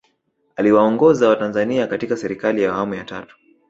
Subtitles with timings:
[0.55, 3.35] Aliwaongoza watanzania katika Serikali ya Awamu ya Tatu